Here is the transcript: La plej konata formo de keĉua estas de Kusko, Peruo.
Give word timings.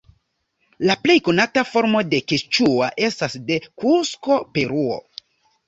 La 0.89 0.95
plej 1.01 1.17
konata 1.27 1.63
formo 1.73 2.01
de 2.15 2.23
keĉua 2.33 2.89
estas 3.11 3.39
de 3.53 3.61
Kusko, 3.85 4.43
Peruo. 4.59 5.01